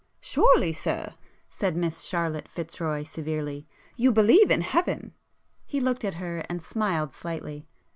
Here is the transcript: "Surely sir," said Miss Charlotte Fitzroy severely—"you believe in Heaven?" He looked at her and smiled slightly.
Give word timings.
"Surely 0.19 0.73
sir," 0.73 1.13
said 1.51 1.75
Miss 1.77 2.01
Charlotte 2.05 2.47
Fitzroy 2.49 3.03
severely—"you 3.03 4.11
believe 4.11 4.49
in 4.49 4.61
Heaven?" 4.61 5.13
He 5.67 5.79
looked 5.79 6.03
at 6.03 6.15
her 6.15 6.39
and 6.49 6.63
smiled 6.63 7.13
slightly. 7.13 7.67